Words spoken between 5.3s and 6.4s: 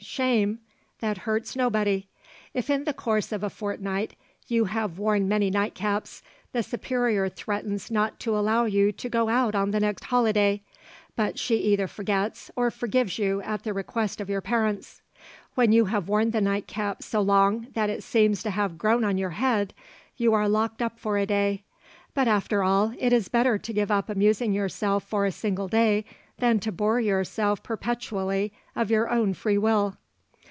nightcaps,